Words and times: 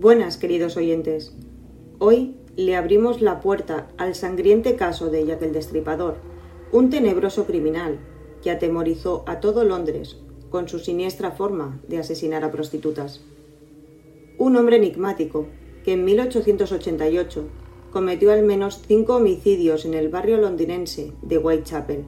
Buenas, 0.00 0.38
queridos 0.38 0.78
oyentes. 0.78 1.34
Hoy 1.98 2.34
le 2.56 2.74
abrimos 2.74 3.20
la 3.20 3.40
puerta 3.40 3.88
al 3.98 4.14
sangriente 4.14 4.74
caso 4.74 5.10
de 5.10 5.26
Jack 5.26 5.42
el 5.42 5.52
Destripador, 5.52 6.16
un 6.72 6.88
tenebroso 6.88 7.44
criminal 7.44 7.98
que 8.42 8.50
atemorizó 8.50 9.24
a 9.26 9.40
todo 9.40 9.62
Londres 9.62 10.16
con 10.48 10.68
su 10.68 10.78
siniestra 10.78 11.32
forma 11.32 11.82
de 11.86 11.98
asesinar 11.98 12.44
a 12.44 12.50
prostitutas. 12.50 13.20
Un 14.38 14.56
hombre 14.56 14.76
enigmático 14.76 15.48
que 15.84 15.92
en 15.92 16.06
1888 16.06 17.44
cometió 17.90 18.32
al 18.32 18.42
menos 18.42 18.80
cinco 18.88 19.16
homicidios 19.16 19.84
en 19.84 19.92
el 19.92 20.08
barrio 20.08 20.38
londinense 20.38 21.12
de 21.20 21.36
Whitechapel, 21.36 22.06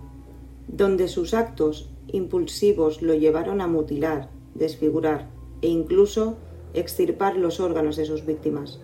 donde 0.66 1.08
sus 1.08 1.34
actos 1.34 1.90
impulsivos 2.06 3.02
lo 3.02 3.12
llevaron 3.12 3.60
a 3.60 3.66
mutilar, 3.66 4.30
desfigurar 4.54 5.28
e 5.60 5.68
incluso 5.68 6.38
extirpar 6.74 7.36
los 7.36 7.60
órganos 7.60 7.96
de 7.96 8.04
sus 8.04 8.24
víctimas. 8.24 8.80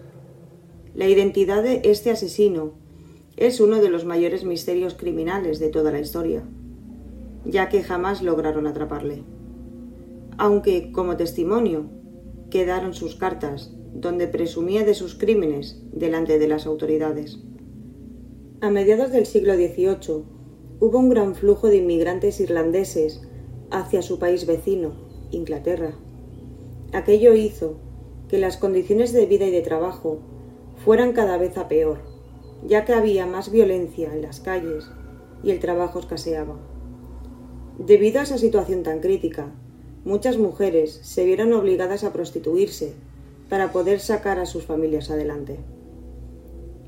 La 0.95 1.07
identidad 1.07 1.63
de 1.63 1.83
este 1.85 2.11
asesino 2.11 2.73
es 3.37 3.61
uno 3.61 3.81
de 3.81 3.89
los 3.89 4.05
mayores 4.05 4.45
misterios 4.45 4.95
criminales 4.95 5.61
de 5.61 5.69
toda 5.69 5.93
la 5.93 6.01
historia, 6.01 6.43
ya 7.45 7.69
que 7.69 7.83
jamás 7.83 8.23
lograron 8.23 8.67
atraparle. 8.67 9.23
Aunque, 10.39 10.93
como 10.93 11.17
testimonio, 11.17 11.87
quedaron 12.51 12.95
sus 12.95 13.15
cartas, 13.15 13.73
donde 13.95 14.29
presumía 14.29 14.85
de 14.85 14.95
sus 14.95 15.15
crímenes 15.15 15.83
delante 15.93 16.39
de 16.39 16.49
las 16.49 16.67
autoridades. 16.67 17.39
A 18.61 18.71
mediados 18.71 19.13
del 19.13 19.27
siglo 19.27 19.55
XVIII 19.55 20.25
hubo 20.81 20.99
un 20.99 21.09
gran 21.11 21.35
flujo 21.35 21.69
de 21.69 21.77
inmigrantes 21.77 22.41
irlandeses 22.41 23.23
hacia 23.71 24.03
su 24.03 24.19
país 24.19 24.47
vecino, 24.47 24.95
Inglaterra. 25.31 25.95
Aquello 26.93 27.35
hizo 27.35 27.77
que 28.29 28.39
las 28.39 28.57
condiciones 28.57 29.13
de 29.13 29.27
vida 29.27 29.47
y 29.47 29.51
de 29.51 29.61
trabajo 29.61 30.21
fueran 30.85 31.13
cada 31.13 31.37
vez 31.37 31.59
a 31.59 31.69
peor, 31.69 31.99
ya 32.67 32.85
que 32.85 32.95
había 32.95 33.27
más 33.27 33.51
violencia 33.51 34.13
en 34.13 34.23
las 34.23 34.41
calles 34.41 34.91
y 35.43 35.51
el 35.51 35.61
trabajo 35.61 35.99
escaseaba. 35.99 36.57
Debido 37.79 38.21
a 38.21 38.23
esa 38.23 38.39
situación 38.39 38.83
tan 38.83 39.01
crítica, 39.01 39.53
muchas 40.05 40.39
mujeres 40.39 40.99
se 41.03 41.25
vieron 41.25 41.53
obligadas 41.53 42.05
a 42.05 42.13
prostituirse 42.13 42.95
para 43.51 43.71
poder 43.71 44.01
sacar 44.01 44.39
a 44.39 44.47
sus 44.47 44.65
familias 44.65 45.11
adelante. 45.11 45.59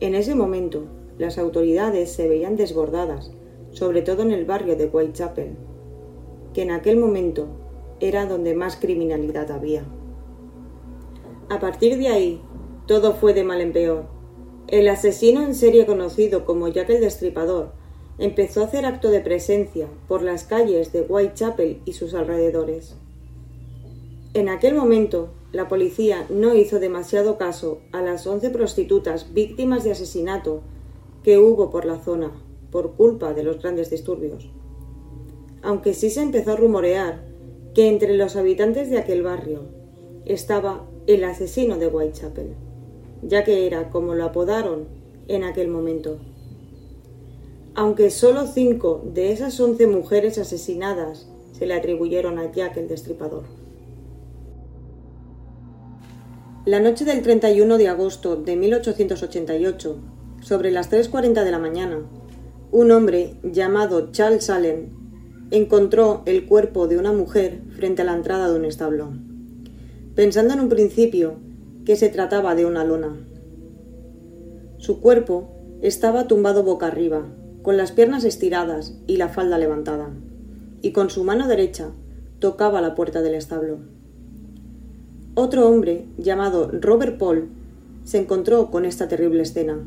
En 0.01 0.15
ese 0.15 0.35
momento, 0.35 0.85
las 1.19 1.37
autoridades 1.37 2.11
se 2.11 2.27
veían 2.27 2.57
desbordadas, 2.57 3.33
sobre 3.71 4.01
todo 4.01 4.23
en 4.23 4.33
el 4.33 4.47
barrio 4.47 4.77
de 4.77 4.87
Whitechapel, 4.87 5.57
que 6.55 6.63
en 6.63 6.71
aquel 6.71 6.97
momento 6.97 7.49
era 8.01 8.27
donde 8.27 8.55
más 8.55 8.77
criminalidad 8.77 9.51
había. 9.51 9.85
A 11.49 11.61
partir 11.61 11.99
de 11.99 12.09
ahí, 12.09 12.43
todo 12.87 13.15
fue 13.15 13.35
de 13.35 13.45
mal 13.45 13.61
en 13.61 13.73
peor. 13.73 14.05
El 14.67 14.89
asesino 14.89 15.43
en 15.43 15.55
serie 15.55 15.87
conocido 15.87 16.45
como 16.45 16.69
Jack 16.69 16.91
el 16.91 17.01
Destripador 17.01 17.73
empezó 18.19 18.61
a 18.61 18.65
hacer 18.67 18.85
acto 18.85 19.11
de 19.11 19.21
presencia 19.21 19.89
por 20.07 20.23
las 20.23 20.45
calles 20.45 20.93
de 20.93 21.03
Whitechapel 21.03 21.81
y 21.85 21.95
sus 21.95 22.15
alrededores. 22.15 22.95
En 24.35 24.49
aquel 24.49 24.75
momento, 24.75 25.31
la 25.53 25.67
policía 25.67 26.27
no 26.31 26.55
hizo 26.55 26.79
demasiado 26.79 27.37
caso 27.37 27.81
a 27.91 28.01
las 28.03 28.27
once 28.27 28.51
prostitutas 28.51 29.35
víctimas 29.35 29.83
de 29.83 29.91
asesinato 29.91 30.61
que 31.25 31.39
hubo 31.39 31.71
por 31.71 31.85
la 31.85 31.99
zona 31.99 32.31
por 32.71 32.93
culpa 32.93 33.35
de 33.35 33.43
los 33.43 33.61
grandes 33.61 33.91
disturbios. 33.91 34.49
Aunque 35.63 35.95
sí 35.95 36.11
se 36.11 36.23
empezó 36.23 36.53
a 36.53 36.57
rumorear 36.57 37.30
que 37.75 37.89
entre 37.89 38.17
los 38.17 38.37
habitantes 38.37 38.91
de 38.91 38.99
aquel 38.99 39.23
barrio 39.23 39.63
estaba 40.25 40.87
el 41.07 41.25
asesino 41.25 41.79
de 41.79 41.87
Whitechapel, 41.87 42.55
ya 43.23 43.45
que 43.45 43.67
era 43.67 43.91
como 43.91 44.15
lo 44.15 44.25
apodaron 44.25 44.89
en 45.29 45.45
aquel 45.45 45.69
momento. 45.69 46.19
Aunque 47.75 48.11
solo 48.11 48.47
cinco 48.47 49.03
de 49.15 49.33
esas 49.33 49.59
once 49.61 49.87
mujeres 49.87 50.39
asesinadas 50.39 51.29
se 51.53 51.67
le 51.67 51.75
atribuyeron 51.75 52.39
a 52.39 52.51
Jack 52.51 52.77
el 52.77 52.89
Destripador. 52.89 53.45
La 56.67 56.81
noche 56.81 57.05
del 57.05 57.23
31 57.23 57.79
de 57.79 57.89
agosto 57.89 58.37
de 58.37 58.57
1888, 58.57 59.97
sobre 60.43 60.71
las 60.71 60.91
3.40 60.91 61.43
de 61.45 61.51
la 61.51 61.59
mañana, 61.59 62.03
un 62.73 62.91
hombre 62.91 63.35
llamado 63.43 64.13
Charles 64.13 64.51
Allen 64.51 65.00
encontró 65.51 66.23
el 66.27 66.47
cuerpo 66.47 66.87
de 66.87 66.97
una 66.97 67.13
mujer 67.13 67.61
frente 67.77 68.03
a 68.03 68.05
la 68.05 68.15
entrada 68.15 68.49
de 68.49 68.57
un 68.57 68.65
establo, 68.65 69.11
pensando 70.15 70.55
en 70.55 70.61
un 70.61 70.69
principio 70.69 71.37
que 71.85 71.97
se 71.97 72.09
trataba 72.09 72.55
de 72.55 72.67
una 72.67 72.85
lona. 72.85 73.17
Su 74.79 75.01
cuerpo 75.01 75.51
estaba 75.83 76.29
tumbado 76.29 76.63
boca 76.63 76.87
arriba, 76.87 77.27
con 77.63 77.77
las 77.77 77.93
piernas 77.93 78.25
estiradas 78.25 78.95
y 79.07 79.17
la 79.17 79.29
falda 79.29 79.59
levantada, 79.59 80.11
y 80.83 80.93
con 80.93 81.11
su 81.11 81.25
mano 81.25 81.49
derecha 81.49 81.91
tocaba 82.39 82.81
la 82.81 82.95
puerta 82.95 83.21
del 83.21 83.35
establo. 83.35 83.79
Otro 85.35 85.69
hombre, 85.69 86.07
llamado 86.17 86.71
Robert 86.73 87.19
Paul, 87.19 87.49
se 88.05 88.19
encontró 88.19 88.71
con 88.71 88.85
esta 88.85 89.09
terrible 89.09 89.43
escena. 89.43 89.87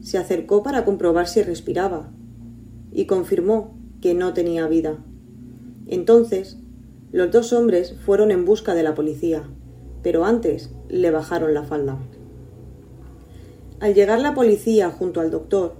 Se 0.00 0.18
acercó 0.18 0.62
para 0.62 0.84
comprobar 0.84 1.28
si 1.28 1.42
respiraba 1.42 2.08
y 2.92 3.06
confirmó 3.06 3.75
que 4.00 4.14
no 4.14 4.32
tenía 4.34 4.66
vida. 4.66 4.98
Entonces, 5.86 6.58
los 7.12 7.30
dos 7.30 7.52
hombres 7.52 7.94
fueron 8.04 8.30
en 8.30 8.44
busca 8.44 8.74
de 8.74 8.82
la 8.82 8.94
policía, 8.94 9.48
pero 10.02 10.24
antes 10.24 10.70
le 10.88 11.10
bajaron 11.10 11.54
la 11.54 11.62
falda. 11.62 11.98
Al 13.80 13.94
llegar 13.94 14.20
la 14.20 14.34
policía 14.34 14.90
junto 14.90 15.20
al 15.20 15.30
doctor, 15.30 15.74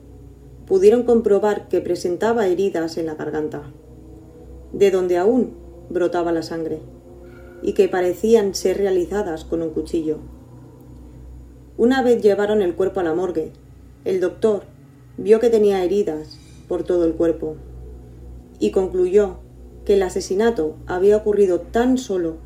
pudieron 0.66 1.04
comprobar 1.04 1.68
que 1.68 1.80
presentaba 1.80 2.46
heridas 2.46 2.96
en 2.98 3.06
la 3.06 3.14
garganta, 3.14 3.62
de 4.72 4.90
donde 4.90 5.16
aún 5.16 5.52
brotaba 5.90 6.32
la 6.32 6.42
sangre 6.42 6.80
y 7.62 7.72
que 7.72 7.88
parecían 7.88 8.54
ser 8.54 8.78
realizadas 8.78 9.44
con 9.44 9.62
un 9.62 9.70
cuchillo. 9.70 10.18
Una 11.78 12.02
vez 12.02 12.22
llevaron 12.22 12.62
el 12.62 12.74
cuerpo 12.74 13.00
a 13.00 13.04
la 13.04 13.14
morgue, 13.14 13.52
el 14.04 14.20
doctor 14.20 14.62
vio 15.18 15.40
que 15.40 15.50
tenía 15.50 15.82
heridas 15.84 16.38
por 16.68 16.82
todo 16.82 17.04
el 17.04 17.14
cuerpo 17.14 17.56
y 18.58 18.70
concluyó 18.70 19.38
que 19.84 19.94
el 19.94 20.02
asesinato 20.02 20.76
había 20.86 21.16
ocurrido 21.16 21.60
tan 21.60 21.98
solo 21.98 22.36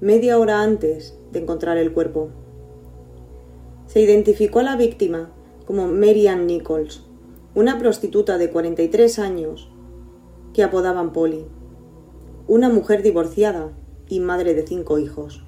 media 0.00 0.38
hora 0.38 0.62
antes 0.62 1.16
de 1.32 1.40
encontrar 1.40 1.78
el 1.78 1.92
cuerpo. 1.92 2.30
Se 3.86 4.00
identificó 4.00 4.60
a 4.60 4.64
la 4.64 4.76
víctima 4.76 5.30
como 5.66 5.86
Mary 5.86 6.26
Ann 6.26 6.46
Nichols, 6.46 7.02
una 7.54 7.78
prostituta 7.78 8.38
de 8.38 8.50
43 8.50 9.18
años 9.18 9.68
que 10.52 10.62
apodaban 10.62 11.12
Polly, 11.12 11.46
una 12.46 12.68
mujer 12.68 13.02
divorciada 13.02 13.72
y 14.08 14.20
madre 14.20 14.54
de 14.54 14.66
cinco 14.66 14.98
hijos. 14.98 15.42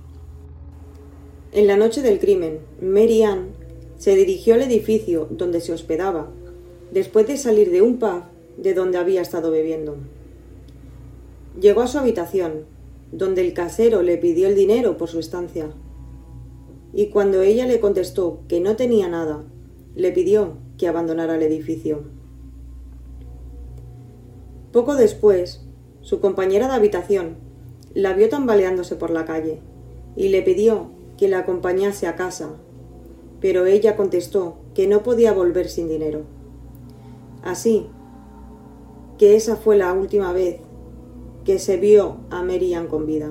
En 1.52 1.66
la 1.66 1.76
noche 1.76 2.02
del 2.02 2.20
crimen, 2.20 2.60
Mary 2.80 3.22
Ann 3.22 3.48
se 3.96 4.14
dirigió 4.14 4.54
al 4.54 4.62
edificio 4.62 5.26
donde 5.30 5.60
se 5.60 5.72
hospedaba, 5.72 6.28
después 6.92 7.26
de 7.26 7.36
salir 7.36 7.70
de 7.70 7.82
un 7.82 7.98
pub 7.98 8.22
de 8.60 8.74
donde 8.74 8.98
había 8.98 9.22
estado 9.22 9.50
bebiendo. 9.50 9.96
Llegó 11.58 11.80
a 11.80 11.86
su 11.86 11.98
habitación, 11.98 12.66
donde 13.10 13.40
el 13.40 13.54
casero 13.54 14.02
le 14.02 14.18
pidió 14.18 14.48
el 14.48 14.54
dinero 14.54 14.96
por 14.96 15.08
su 15.08 15.18
estancia. 15.18 15.70
Y 16.92 17.06
cuando 17.06 17.42
ella 17.42 17.66
le 17.66 17.80
contestó 17.80 18.40
que 18.48 18.60
no 18.60 18.76
tenía 18.76 19.08
nada, 19.08 19.44
le 19.96 20.12
pidió 20.12 20.54
que 20.76 20.88
abandonara 20.88 21.36
el 21.36 21.42
edificio. 21.42 22.04
Poco 24.72 24.94
después, 24.94 25.62
su 26.02 26.20
compañera 26.20 26.68
de 26.68 26.74
habitación 26.74 27.36
la 27.94 28.12
vio 28.12 28.28
tambaleándose 28.28 28.94
por 28.94 29.10
la 29.10 29.24
calle 29.24 29.60
y 30.16 30.28
le 30.28 30.42
pidió 30.42 30.90
que 31.16 31.28
la 31.28 31.40
acompañase 31.40 32.06
a 32.06 32.14
casa, 32.14 32.50
pero 33.40 33.66
ella 33.66 33.96
contestó 33.96 34.58
que 34.74 34.86
no 34.86 35.02
podía 35.02 35.32
volver 35.32 35.68
sin 35.68 35.88
dinero. 35.88 36.22
Así 37.42 37.88
que 39.20 39.36
esa 39.36 39.56
fue 39.56 39.76
la 39.76 39.92
última 39.92 40.32
vez 40.32 40.60
que 41.44 41.58
se 41.58 41.76
vio 41.76 42.20
a 42.30 42.42
Merian 42.42 42.86
con 42.86 43.04
vida. 43.04 43.30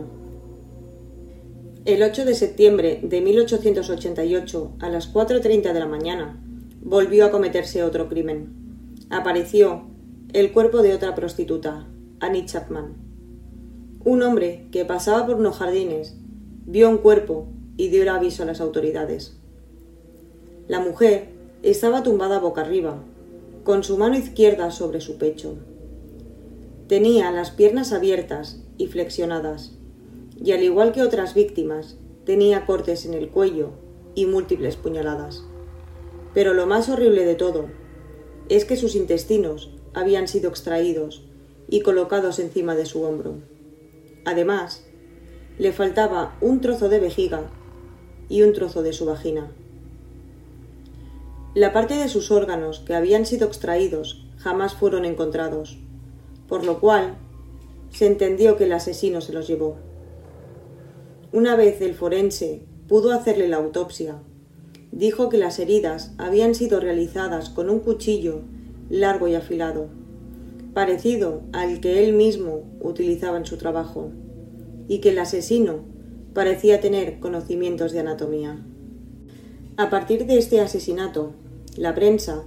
El 1.84 2.04
8 2.04 2.26
de 2.26 2.36
septiembre 2.36 3.00
de 3.02 3.22
1888, 3.22 4.74
a 4.82 4.90
las 4.90 5.12
4.30 5.12 5.74
de 5.74 5.80
la 5.80 5.88
mañana, 5.88 6.40
volvió 6.80 7.26
a 7.26 7.32
cometerse 7.32 7.82
otro 7.82 8.08
crimen. 8.08 8.54
Apareció 9.10 9.88
el 10.32 10.52
cuerpo 10.52 10.84
de 10.84 10.94
otra 10.94 11.16
prostituta, 11.16 11.88
Annie 12.20 12.46
Chapman. 12.46 12.94
Un 14.06 14.22
hombre 14.22 14.68
que 14.72 14.86
pasaba 14.86 15.26
por 15.26 15.38
unos 15.38 15.58
jardines 15.58 16.16
vio 16.68 16.88
un 16.88 17.00
cuerpo 17.00 17.48
y 17.78 17.88
dio 17.88 18.04
el 18.04 18.10
aviso 18.10 18.44
a 18.44 18.46
las 18.46 18.62
autoridades. 18.62 19.40
La 20.68 20.82
mujer 20.82 21.30
estaba 21.64 22.04
tumbada 22.04 22.38
boca 22.38 22.62
arriba, 22.62 23.02
con 23.64 23.84
su 23.84 23.98
mano 23.98 24.20
izquierda 24.20 24.70
sobre 24.70 25.02
su 25.02 25.18
pecho. 25.18 25.58
Tenía 26.90 27.30
las 27.30 27.52
piernas 27.52 27.94
abiertas 27.94 28.64
y 28.80 28.88
flexionadas, 28.88 29.78
y 30.44 30.54
al 30.54 30.64
igual 30.64 30.92
que 30.92 31.04
otras 31.04 31.36
víctimas, 31.36 31.98
tenía 32.26 32.66
cortes 32.66 33.06
en 33.06 33.14
el 33.14 33.30
cuello 33.30 33.74
y 34.16 34.26
múltiples 34.26 34.76
puñaladas. 34.76 35.44
Pero 36.34 36.56
lo 36.56 36.66
más 36.66 36.90
horrible 36.90 37.26
de 37.26 37.36
todo 37.36 37.68
es 38.50 38.66
que 38.66 38.76
sus 38.76 38.96
intestinos 38.96 39.72
habían 39.94 40.28
sido 40.28 40.50
extraídos 40.50 41.24
y 41.70 41.82
colocados 41.82 42.40
encima 42.40 42.74
de 42.74 42.88
su 42.88 43.04
hombro. 43.04 43.36
Además, 44.26 44.84
le 45.60 45.72
faltaba 45.74 46.40
un 46.42 46.60
trozo 46.60 46.90
de 46.90 47.00
vejiga 47.00 47.52
y 48.30 48.42
un 48.42 48.52
trozo 48.54 48.82
de 48.82 48.94
su 48.94 49.06
vagina. 49.06 49.52
La 51.54 51.72
parte 51.72 51.94
de 51.94 52.10
sus 52.10 52.32
órganos 52.32 52.80
que 52.80 52.96
habían 52.96 53.28
sido 53.28 53.46
extraídos 53.46 54.26
jamás 54.38 54.74
fueron 54.74 55.06
encontrados, 55.06 55.78
por 56.50 56.66
lo 56.66 56.80
cual 56.80 57.16
se 57.92 58.08
entendió 58.08 58.58
que 58.58 58.66
el 58.66 58.74
asesino 58.74 59.22
se 59.22 59.32
los 59.32 59.48
llevó. 59.48 59.78
Una 61.32 61.56
vez 61.56 61.80
el 61.82 61.94
forense 61.94 62.64
pudo 62.88 63.12
hacerle 63.12 63.48
la 63.48 63.58
autopsia, 63.58 64.20
dijo 64.92 65.30
que 65.30 65.38
las 65.38 65.60
heridas 65.60 66.14
habían 66.18 66.56
sido 66.56 66.80
realizadas 66.80 67.50
con 67.50 67.70
un 67.70 67.80
cuchillo 67.80 68.42
largo 68.90 69.28
y 69.28 69.36
afilado, 69.36 69.88
parecido 70.74 71.44
al 71.54 71.80
que 71.80 72.04
él 72.04 72.14
mismo 72.14 72.64
utilizaba 72.82 73.38
en 73.38 73.46
su 73.46 73.58
trabajo, 73.58 74.10
y 74.88 75.00
que 75.00 75.10
el 75.10 75.20
asesino 75.20 75.86
parecía 76.34 76.82
tener 76.82 77.20
conocimientos 77.20 77.92
de 77.92 78.00
anatomía. 78.00 78.66
A 79.78 79.90
partir 79.92 80.26
de 80.26 80.40
este 80.40 80.62
asesinato, 80.62 81.34
la 81.78 81.94
prensa 81.94 82.44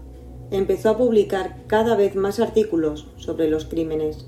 empezó 0.52 0.90
a 0.90 0.98
publicar 0.98 1.64
cada 1.66 1.96
vez 1.96 2.14
más 2.14 2.38
artículos 2.38 3.08
sobre 3.16 3.48
los 3.48 3.64
crímenes, 3.64 4.26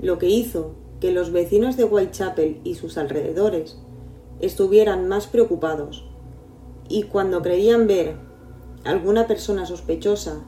lo 0.00 0.18
que 0.18 0.28
hizo 0.28 0.74
que 1.00 1.12
los 1.12 1.30
vecinos 1.32 1.76
de 1.76 1.84
Whitechapel 1.84 2.60
y 2.64 2.74
sus 2.74 2.96
alrededores 2.96 3.78
estuvieran 4.40 5.06
más 5.06 5.26
preocupados, 5.26 6.04
y 6.88 7.04
cuando 7.04 7.42
creían 7.42 7.86
ver 7.86 8.16
alguna 8.84 9.26
persona 9.26 9.66
sospechosa, 9.66 10.40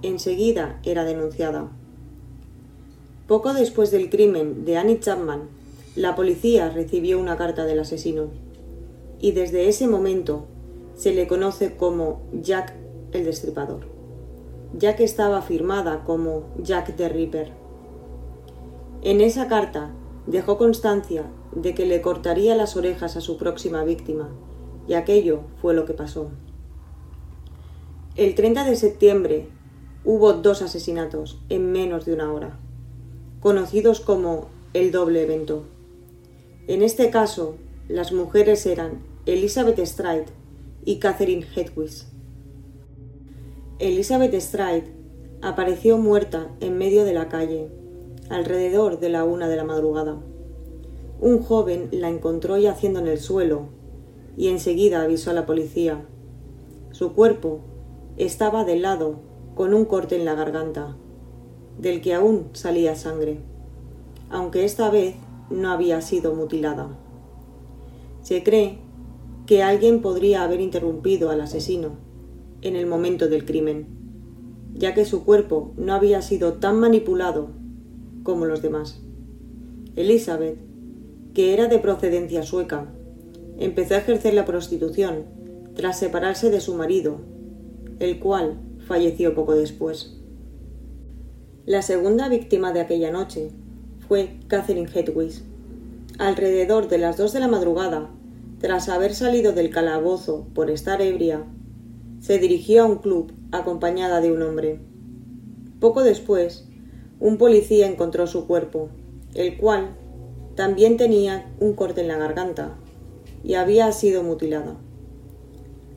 enseguida 0.00 0.80
era 0.82 1.04
denunciada. 1.04 1.70
Poco 3.28 3.52
después 3.52 3.90
del 3.90 4.08
crimen 4.08 4.64
de 4.64 4.78
Annie 4.78 4.98
Chapman, 4.98 5.42
la 5.94 6.16
policía 6.16 6.70
recibió 6.70 7.20
una 7.20 7.36
carta 7.36 7.66
del 7.66 7.80
asesino, 7.80 8.30
y 9.20 9.32
desde 9.32 9.68
ese 9.68 9.86
momento 9.86 10.46
se 10.96 11.12
le 11.12 11.26
conoce 11.26 11.76
como 11.76 12.22
Jack 12.40 12.72
el 13.12 13.26
Destripador, 13.26 13.91
ya 14.78 14.96
que 14.96 15.04
estaba 15.04 15.42
firmada 15.42 16.04
como 16.04 16.44
Jack 16.58 16.96
the 16.96 17.08
Ripper. 17.08 17.52
En 19.02 19.20
esa 19.20 19.48
carta 19.48 19.90
dejó 20.26 20.58
constancia 20.58 21.24
de 21.54 21.74
que 21.74 21.86
le 21.86 22.00
cortaría 22.00 22.54
las 22.54 22.76
orejas 22.76 23.16
a 23.16 23.20
su 23.20 23.36
próxima 23.36 23.84
víctima, 23.84 24.30
y 24.88 24.94
aquello 24.94 25.40
fue 25.60 25.74
lo 25.74 25.84
que 25.84 25.94
pasó. 25.94 26.30
El 28.16 28.34
30 28.34 28.64
de 28.64 28.76
septiembre 28.76 29.48
hubo 30.04 30.32
dos 30.34 30.62
asesinatos 30.62 31.40
en 31.48 31.72
menos 31.72 32.04
de 32.04 32.14
una 32.14 32.32
hora, 32.32 32.58
conocidos 33.40 34.00
como 34.00 34.48
el 34.74 34.92
doble 34.92 35.22
evento. 35.22 35.64
En 36.66 36.82
este 36.82 37.10
caso, 37.10 37.56
las 37.88 38.12
mujeres 38.12 38.66
eran 38.66 39.02
Elizabeth 39.26 39.78
Stride 39.84 40.26
y 40.84 40.98
Catherine 40.98 41.46
Hedwig. 41.54 42.11
Elizabeth 43.82 44.32
Stride 44.40 44.94
apareció 45.40 45.98
muerta 45.98 46.46
en 46.60 46.78
medio 46.78 47.04
de 47.04 47.12
la 47.12 47.28
calle, 47.28 47.68
alrededor 48.30 49.00
de 49.00 49.08
la 49.08 49.24
una 49.24 49.48
de 49.48 49.56
la 49.56 49.64
madrugada. 49.64 50.20
Un 51.20 51.42
joven 51.42 51.88
la 51.90 52.08
encontró 52.08 52.56
yaciendo 52.58 53.00
en 53.00 53.08
el 53.08 53.18
suelo 53.18 53.70
y 54.36 54.50
enseguida 54.50 55.02
avisó 55.02 55.32
a 55.32 55.34
la 55.34 55.46
policía. 55.46 56.06
Su 56.92 57.12
cuerpo 57.12 57.58
estaba 58.18 58.64
de 58.64 58.76
lado 58.76 59.16
con 59.56 59.74
un 59.74 59.84
corte 59.84 60.14
en 60.14 60.26
la 60.26 60.36
garganta, 60.36 60.96
del 61.76 62.02
que 62.02 62.14
aún 62.14 62.50
salía 62.52 62.94
sangre, 62.94 63.40
aunque 64.30 64.64
esta 64.64 64.90
vez 64.90 65.16
no 65.50 65.72
había 65.72 66.00
sido 66.02 66.36
mutilada. 66.36 66.86
Se 68.22 68.44
cree 68.44 68.78
que 69.44 69.64
alguien 69.64 70.02
podría 70.02 70.44
haber 70.44 70.60
interrumpido 70.60 71.30
al 71.30 71.40
asesino 71.40 72.11
en 72.62 72.76
el 72.76 72.86
momento 72.86 73.28
del 73.28 73.44
crimen, 73.44 73.86
ya 74.74 74.94
que 74.94 75.04
su 75.04 75.24
cuerpo 75.24 75.72
no 75.76 75.92
había 75.92 76.22
sido 76.22 76.54
tan 76.54 76.78
manipulado 76.80 77.50
como 78.22 78.46
los 78.46 78.62
demás. 78.62 79.02
Elizabeth, 79.96 80.58
que 81.34 81.52
era 81.52 81.66
de 81.66 81.78
procedencia 81.78 82.42
sueca, 82.42 82.86
empezó 83.58 83.94
a 83.94 83.98
ejercer 83.98 84.34
la 84.34 84.44
prostitución 84.44 85.24
tras 85.74 85.98
separarse 85.98 86.50
de 86.50 86.60
su 86.60 86.74
marido, 86.74 87.18
el 87.98 88.18
cual 88.18 88.58
falleció 88.86 89.34
poco 89.34 89.54
después. 89.54 90.16
La 91.64 91.82
segunda 91.82 92.28
víctima 92.28 92.72
de 92.72 92.80
aquella 92.80 93.10
noche 93.10 93.50
fue 94.08 94.36
Catherine 94.48 94.90
Hedwig. 94.92 95.42
Alrededor 96.18 96.88
de 96.88 96.98
las 96.98 97.16
dos 97.16 97.32
de 97.32 97.40
la 97.40 97.48
madrugada, 97.48 98.10
tras 98.60 98.88
haber 98.88 99.14
salido 99.14 99.52
del 99.52 99.70
calabozo 99.70 100.46
por 100.54 100.70
estar 100.70 101.00
ebria, 101.00 101.44
se 102.22 102.38
dirigió 102.38 102.84
a 102.84 102.86
un 102.86 102.98
club 102.98 103.32
acompañada 103.50 104.20
de 104.20 104.30
un 104.30 104.42
hombre. 104.42 104.78
Poco 105.80 106.04
después, 106.04 106.68
un 107.18 107.36
policía 107.36 107.88
encontró 107.88 108.28
su 108.28 108.46
cuerpo, 108.46 108.90
el 109.34 109.56
cual 109.56 109.96
también 110.54 110.96
tenía 110.96 111.52
un 111.58 111.72
corte 111.72 112.02
en 112.02 112.06
la 112.06 112.18
garganta 112.18 112.76
y 113.42 113.54
había 113.54 113.90
sido 113.90 114.22
mutilada. 114.22 114.76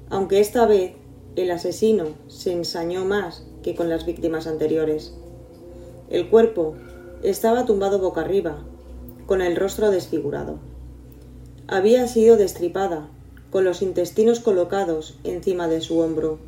Aunque 0.10 0.40
esta 0.40 0.66
vez 0.66 0.94
el 1.36 1.52
asesino 1.52 2.06
se 2.28 2.54
ensañó 2.54 3.06
más 3.06 3.46
que 3.62 3.76
con 3.76 3.88
las 3.88 4.08
víctimas 4.08 4.48
anteriores. 4.48 5.14
El 6.10 6.28
cuerpo 6.32 6.74
estaba 7.22 7.66
tumbado 7.66 8.00
boca 8.00 8.22
arriba, 8.22 8.66
con 9.28 9.44
el 9.44 9.56
rostro 9.56 9.92
desfigurado. 9.92 10.58
Había 11.68 12.08
sido 12.08 12.36
destripada, 12.36 13.10
con 13.52 13.64
los 13.64 13.82
intestinos 13.82 14.40
colocados 14.40 15.18
encima 15.24 15.68
de 15.68 15.82
su 15.82 16.00
hombro, 16.00 16.40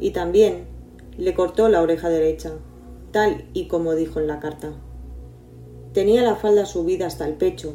y 0.00 0.12
también 0.12 0.66
le 1.16 1.34
cortó 1.34 1.68
la 1.68 1.82
oreja 1.82 2.08
derecha, 2.08 2.52
tal 3.10 3.44
y 3.52 3.68
como 3.68 3.94
dijo 3.94 4.20
en 4.20 4.26
la 4.26 4.40
carta. 4.40 4.72
Tenía 5.92 6.22
la 6.22 6.36
falda 6.36 6.66
subida 6.66 7.06
hasta 7.06 7.26
el 7.26 7.34
pecho, 7.34 7.74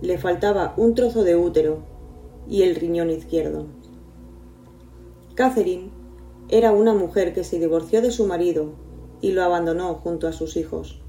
le 0.00 0.18
faltaba 0.18 0.74
un 0.76 0.94
trozo 0.94 1.24
de 1.24 1.36
útero 1.36 1.78
y 2.48 2.62
el 2.62 2.74
riñón 2.74 3.10
izquierdo. 3.10 3.66
Catherine 5.34 5.90
era 6.48 6.72
una 6.72 6.92
mujer 6.92 7.32
que 7.32 7.44
se 7.44 7.58
divorció 7.58 8.02
de 8.02 8.10
su 8.10 8.26
marido 8.26 8.72
y 9.20 9.32
lo 9.32 9.42
abandonó 9.42 9.94
junto 9.94 10.28
a 10.28 10.32
sus 10.32 10.56
hijos, 10.56 11.00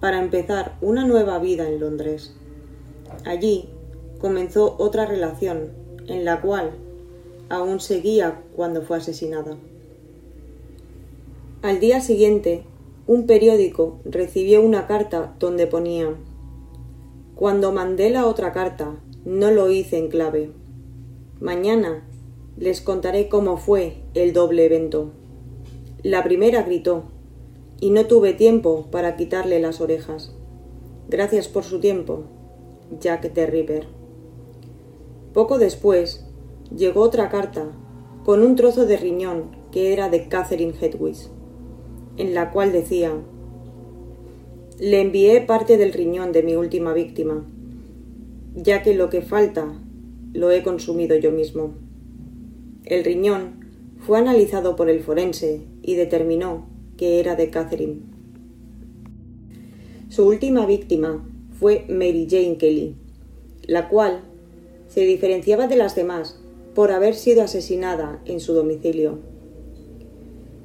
para 0.00 0.20
empezar 0.20 0.76
una 0.82 1.06
nueva 1.06 1.38
vida 1.38 1.66
en 1.66 1.80
Londres. 1.80 2.36
Allí 3.24 3.70
comenzó 4.18 4.76
otra 4.78 5.06
relación 5.06 5.83
en 6.08 6.24
la 6.24 6.40
cual 6.40 6.72
aún 7.48 7.80
seguía 7.80 8.42
cuando 8.56 8.82
fue 8.82 8.98
asesinada. 8.98 9.56
Al 11.62 11.80
día 11.80 12.00
siguiente, 12.00 12.64
un 13.06 13.26
periódico 13.26 13.98
recibió 14.04 14.62
una 14.62 14.86
carta 14.86 15.34
donde 15.38 15.66
ponía 15.66 16.14
cuando 17.34 17.72
mandé 17.72 18.10
la 18.10 18.26
otra 18.26 18.52
carta, 18.52 18.94
no 19.24 19.50
lo 19.50 19.68
hice 19.68 19.98
en 19.98 20.06
clave. 20.06 20.52
Mañana 21.40 22.06
les 22.56 22.80
contaré 22.80 23.28
cómo 23.28 23.56
fue 23.56 23.96
el 24.14 24.32
doble 24.32 24.66
evento. 24.66 25.10
La 26.04 26.22
primera 26.22 26.62
gritó, 26.62 27.02
y 27.80 27.90
no 27.90 28.06
tuve 28.06 28.34
tiempo 28.34 28.86
para 28.92 29.16
quitarle 29.16 29.58
las 29.58 29.80
orejas. 29.80 30.32
Gracias 31.08 31.48
por 31.48 31.64
su 31.64 31.80
tiempo, 31.80 32.22
Jack 33.00 33.32
de. 33.32 34.03
Poco 35.34 35.58
después 35.58 36.24
llegó 36.74 37.02
otra 37.02 37.28
carta 37.28 37.72
con 38.24 38.42
un 38.42 38.54
trozo 38.54 38.86
de 38.86 38.96
riñón 38.96 39.50
que 39.72 39.92
era 39.92 40.08
de 40.08 40.28
Catherine 40.28 40.72
Hedwig, 40.80 41.16
en 42.16 42.34
la 42.34 42.52
cual 42.52 42.72
decía 42.72 43.12
le 44.78 45.00
envié 45.00 45.40
parte 45.40 45.76
del 45.76 45.92
riñón 45.92 46.32
de 46.32 46.42
mi 46.42 46.56
última 46.56 46.92
víctima, 46.92 47.44
ya 48.54 48.82
que 48.82 48.94
lo 48.94 49.08
que 49.08 49.22
falta 49.22 49.80
lo 50.32 50.50
he 50.50 50.62
consumido 50.62 51.16
yo 51.16 51.30
mismo. 51.30 51.74
El 52.84 53.04
riñón 53.04 53.60
fue 53.98 54.18
analizado 54.18 54.74
por 54.74 54.90
el 54.90 55.00
forense 55.00 55.62
y 55.82 55.94
determinó 55.94 56.66
que 56.96 57.20
era 57.20 57.36
de 57.36 57.50
Catherine. 57.50 58.00
Su 60.08 60.26
última 60.26 60.66
víctima 60.66 61.24
fue 61.58 61.86
Mary 61.88 62.26
Jane 62.28 62.56
Kelly, 62.56 62.96
la 63.66 63.88
cual 63.88 64.22
se 64.94 65.00
diferenciaba 65.00 65.66
de 65.66 65.74
las 65.74 65.96
demás 65.96 66.38
por 66.72 66.92
haber 66.92 67.16
sido 67.16 67.42
asesinada 67.42 68.22
en 68.26 68.38
su 68.38 68.54
domicilio. 68.54 69.18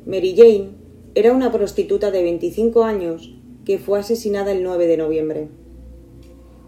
Mary 0.05 0.35
Jane 0.37 0.69
era 1.15 1.33
una 1.33 1.51
prostituta 1.51 2.11
de 2.11 2.21
25 2.21 2.83
años 2.83 3.33
que 3.65 3.79
fue 3.79 3.97
asesinada 3.97 4.51
el 4.51 4.61
9 4.61 4.85
de 4.85 4.97
noviembre. 4.97 5.47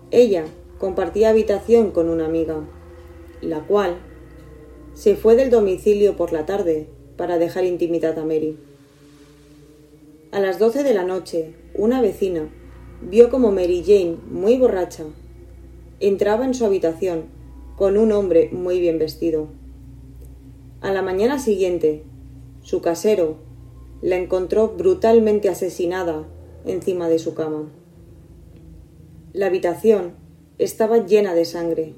Ella 0.10 0.46
compartía 0.80 1.30
habitación 1.30 1.92
con 1.92 2.10
una 2.10 2.26
amiga, 2.26 2.68
la 3.42 3.60
cual 3.68 4.00
se 4.96 5.16
fue 5.16 5.36
del 5.36 5.52
domicilio 5.52 6.18
por 6.18 6.34
la 6.34 6.48
tarde 6.48 6.88
para 7.16 7.38
dejar 7.38 7.64
intimidad 7.64 8.18
a 8.18 8.26
Mary. 8.26 8.58
A 10.32 10.40
las 10.40 10.58
doce 10.58 10.82
de 10.82 10.96
la 10.96 11.04
noche, 11.04 11.54
una 11.76 12.02
vecina 12.02 12.50
vio 13.08 13.30
como 13.30 13.52
Mary 13.52 13.84
Jane, 13.86 14.18
muy 14.32 14.58
borracha, 14.58 15.04
entraba 16.00 16.44
en 16.44 16.56
su 16.56 16.66
habitación 16.66 17.40
con 17.82 17.98
un 17.98 18.12
hombre 18.12 18.50
muy 18.52 18.80
bien 18.80 19.00
vestido. 19.00 19.48
A 20.82 20.92
la 20.92 21.02
mañana 21.02 21.40
siguiente, 21.40 22.04
su 22.62 22.80
casero 22.80 23.38
la 24.04 24.18
encontró 24.18 24.76
brutalmente 24.78 25.50
asesinada 25.50 26.28
encima 26.64 27.10
de 27.10 27.18
su 27.18 27.34
cama. 27.34 27.72
La 29.34 29.48
habitación 29.48 30.12
estaba 30.60 31.08
llena 31.08 31.34
de 31.34 31.44
sangre, 31.44 31.96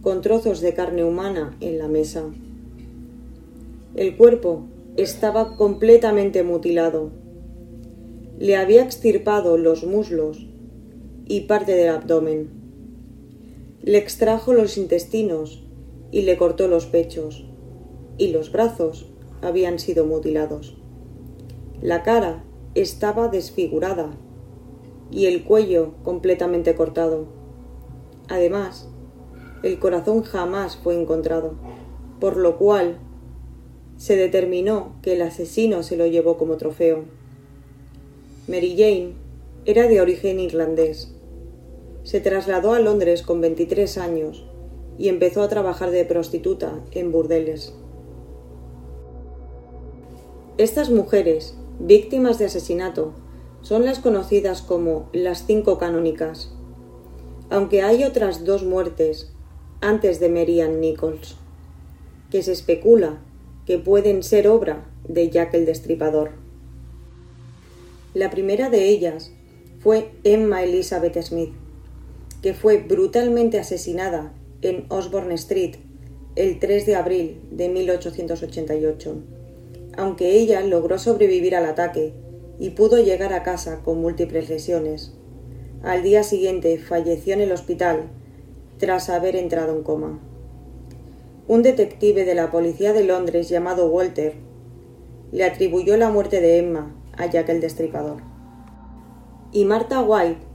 con 0.00 0.22
trozos 0.22 0.62
de 0.62 0.72
carne 0.72 1.04
humana 1.04 1.54
en 1.60 1.76
la 1.76 1.88
mesa. 1.88 2.24
El 3.94 4.16
cuerpo 4.16 4.62
estaba 4.96 5.58
completamente 5.58 6.44
mutilado. 6.44 7.10
Le 8.38 8.56
había 8.56 8.82
extirpado 8.82 9.58
los 9.58 9.84
muslos 9.84 10.46
y 11.26 11.42
parte 11.42 11.72
del 11.72 11.90
abdomen. 11.90 12.55
Le 13.86 13.98
extrajo 13.98 14.52
los 14.52 14.78
intestinos 14.78 15.62
y 16.10 16.22
le 16.22 16.36
cortó 16.36 16.66
los 16.66 16.86
pechos, 16.86 17.46
y 18.18 18.32
los 18.32 18.50
brazos 18.50 19.06
habían 19.42 19.78
sido 19.78 20.04
mutilados. 20.04 20.76
La 21.80 22.02
cara 22.02 22.42
estaba 22.74 23.28
desfigurada 23.28 24.18
y 25.12 25.26
el 25.26 25.44
cuello 25.44 25.94
completamente 26.02 26.74
cortado. 26.74 27.28
Además, 28.28 28.88
el 29.62 29.78
corazón 29.78 30.24
jamás 30.24 30.76
fue 30.76 31.00
encontrado, 31.00 31.54
por 32.18 32.36
lo 32.38 32.58
cual 32.58 32.98
se 33.96 34.16
determinó 34.16 34.96
que 35.00 35.12
el 35.12 35.22
asesino 35.22 35.84
se 35.84 35.96
lo 35.96 36.08
llevó 36.08 36.38
como 36.38 36.56
trofeo. 36.56 37.04
Mary 38.48 38.74
Jane 38.76 39.12
era 39.64 39.86
de 39.86 40.00
origen 40.00 40.40
irlandés. 40.40 41.15
Se 42.06 42.20
trasladó 42.20 42.72
a 42.72 42.78
Londres 42.78 43.22
con 43.22 43.40
23 43.40 43.98
años 43.98 44.46
y 44.96 45.08
empezó 45.08 45.42
a 45.42 45.48
trabajar 45.48 45.90
de 45.90 46.04
prostituta 46.04 46.80
en 46.92 47.10
burdeles. 47.10 47.74
Estas 50.56 50.88
mujeres, 50.88 51.56
víctimas 51.80 52.38
de 52.38 52.44
asesinato, 52.44 53.12
son 53.60 53.84
las 53.84 53.98
conocidas 53.98 54.62
como 54.62 55.08
las 55.12 55.46
cinco 55.46 55.78
canónicas, 55.78 56.52
aunque 57.50 57.82
hay 57.82 58.04
otras 58.04 58.44
dos 58.44 58.62
muertes 58.62 59.32
antes 59.80 60.20
de 60.20 60.28
Mary 60.28 60.62
Nichols, 60.62 61.34
que 62.30 62.44
se 62.44 62.52
especula 62.52 63.18
que 63.66 63.78
pueden 63.78 64.22
ser 64.22 64.46
obra 64.46 64.86
de 65.08 65.28
Jack 65.28 65.54
el 65.54 65.66
Destripador. 65.66 66.30
La 68.14 68.30
primera 68.30 68.70
de 68.70 68.90
ellas 68.90 69.32
fue 69.80 70.12
Emma 70.22 70.62
Elizabeth 70.62 71.20
Smith, 71.20 71.52
que 72.46 72.54
fue 72.54 72.76
brutalmente 72.76 73.58
asesinada 73.58 74.32
en 74.62 74.86
Osborne 74.88 75.34
Street 75.34 75.78
el 76.36 76.60
3 76.60 76.86
de 76.86 76.94
abril 76.94 77.40
de 77.50 77.68
1888, 77.68 79.16
aunque 79.96 80.30
ella 80.30 80.60
logró 80.60 80.96
sobrevivir 81.00 81.56
al 81.56 81.66
ataque 81.66 82.14
y 82.60 82.70
pudo 82.70 83.02
llegar 83.02 83.32
a 83.32 83.42
casa 83.42 83.80
con 83.82 84.00
múltiples 84.00 84.48
lesiones. 84.48 85.12
Al 85.82 86.04
día 86.04 86.22
siguiente 86.22 86.78
falleció 86.78 87.34
en 87.34 87.40
el 87.40 87.50
hospital 87.50 88.10
tras 88.78 89.10
haber 89.10 89.34
entrado 89.34 89.74
en 89.74 89.82
coma. 89.82 90.20
Un 91.48 91.64
detective 91.64 92.24
de 92.24 92.36
la 92.36 92.52
policía 92.52 92.92
de 92.92 93.02
Londres 93.02 93.48
llamado 93.48 93.88
Walter 93.88 94.34
le 95.32 95.42
atribuyó 95.42 95.96
la 95.96 96.10
muerte 96.10 96.40
de 96.40 96.58
Emma 96.58 96.94
a 97.16 97.26
Jack 97.26 97.48
el 97.48 97.60
Destripador. 97.60 98.22
Y 99.50 99.64
Martha 99.64 100.00
White 100.00 100.46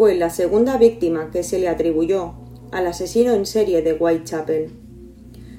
fue 0.00 0.14
la 0.14 0.30
segunda 0.30 0.78
víctima 0.78 1.30
que 1.30 1.42
se 1.42 1.58
le 1.58 1.68
atribuyó 1.68 2.32
al 2.70 2.86
asesino 2.86 3.34
en 3.34 3.44
serie 3.44 3.82
de 3.82 3.92
Whitechapel. 3.92 4.70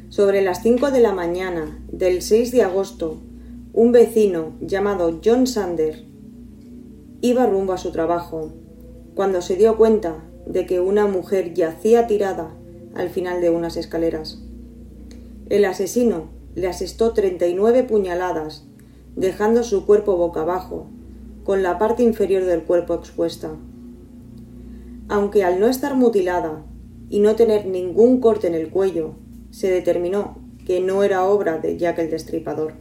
Sobre 0.10 0.42
las 0.42 0.64
5 0.64 0.90
de 0.90 1.00
la 1.00 1.14
mañana 1.14 1.80
del 1.92 2.24
6 2.24 2.52
de 2.52 2.64
agosto, 2.64 3.18
un 3.72 3.92
vecino 3.92 4.54
llamado 4.60 5.20
John 5.24 5.46
Sander 5.46 6.06
iba 7.22 7.46
rumbo 7.46 7.74
a 7.74 7.78
su 7.78 7.92
trabajo 7.92 8.52
cuando 9.14 9.44
se 9.44 9.58
dio 9.58 9.78
cuenta 9.78 10.24
de 10.48 10.66
que 10.66 10.80
una 10.80 11.06
mujer 11.06 11.54
yacía 11.54 12.08
tirada 12.08 12.52
al 12.96 13.10
final 13.12 13.42
de 13.42 13.52
unas 13.52 13.78
escaleras. 13.78 14.40
El 15.50 15.66
asesino 15.66 16.32
le 16.56 16.66
asestó 16.68 17.14
39 17.14 17.84
puñaladas, 17.84 18.66
dejando 19.16 19.62
su 19.62 19.86
cuerpo 19.86 20.18
boca 20.18 20.42
abajo, 20.42 20.88
con 21.44 21.62
la 21.62 21.78
parte 21.78 22.02
inferior 22.02 22.46
del 22.46 22.64
cuerpo 22.64 22.96
expuesta. 22.96 23.52
Aunque 25.08 25.44
al 25.44 25.60
no 25.60 25.68
estar 25.68 25.96
mutilada 25.96 26.66
y 27.10 27.20
no 27.20 27.36
tener 27.36 27.66
ningún 27.66 28.22
corte 28.22 28.48
en 28.48 28.56
el 28.56 28.70
cuello, 28.70 29.16
se 29.50 29.70
determinó 29.70 30.38
que 30.66 30.80
no 30.80 31.04
era 31.04 31.26
obra 31.26 31.58
de 31.58 31.78
Jack 31.78 32.00
el 32.00 32.10
Destripador. 32.10 32.74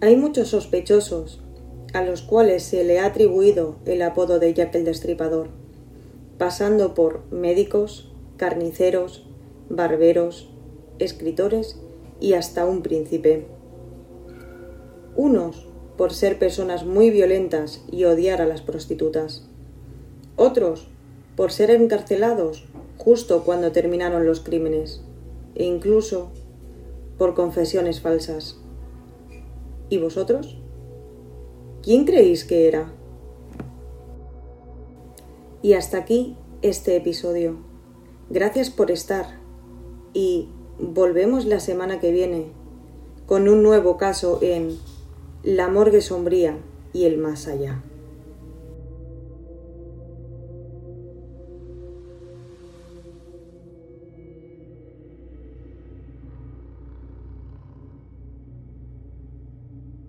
Hay 0.00 0.16
muchos 0.16 0.48
sospechosos 0.48 1.42
a 1.92 2.02
los 2.02 2.22
cuales 2.22 2.62
se 2.62 2.84
le 2.84 3.00
ha 3.00 3.06
atribuido 3.06 3.76
el 3.84 4.00
apodo 4.02 4.38
de 4.38 4.54
Jack 4.54 4.74
el 4.76 4.84
Destripador, 4.84 5.48
pasando 6.38 6.94
por 6.94 7.30
médicos, 7.30 8.12
carniceros, 8.36 9.26
barberos, 9.68 10.50
escritores 10.98 11.80
y 12.20 12.34
hasta 12.34 12.64
un 12.64 12.82
príncipe. 12.82 13.46
Unos 15.16 15.66
por 15.98 16.14
ser 16.14 16.38
personas 16.38 16.86
muy 16.86 17.10
violentas 17.10 17.84
y 17.90 18.04
odiar 18.04 18.40
a 18.40 18.46
las 18.46 18.62
prostitutas. 18.62 19.49
Otros 20.42 20.88
por 21.36 21.52
ser 21.52 21.70
encarcelados 21.70 22.64
justo 22.96 23.44
cuando 23.44 23.72
terminaron 23.72 24.24
los 24.24 24.40
crímenes 24.40 25.02
e 25.54 25.66
incluso 25.66 26.30
por 27.18 27.34
confesiones 27.34 28.00
falsas. 28.00 28.56
¿Y 29.90 29.98
vosotros? 29.98 30.56
¿Quién 31.82 32.06
creéis 32.06 32.44
que 32.44 32.68
era? 32.68 32.90
Y 35.60 35.74
hasta 35.74 35.98
aquí 35.98 36.38
este 36.62 36.96
episodio. 36.96 37.58
Gracias 38.30 38.70
por 38.70 38.90
estar 38.90 39.26
y 40.14 40.48
volvemos 40.78 41.44
la 41.44 41.60
semana 41.60 42.00
que 42.00 42.12
viene 42.12 42.46
con 43.26 43.46
un 43.46 43.62
nuevo 43.62 43.98
caso 43.98 44.38
en 44.40 44.78
La 45.42 45.68
morgue 45.68 46.00
sombría 46.00 46.56
y 46.94 47.04
el 47.04 47.18
más 47.18 47.46
allá. 47.46 47.82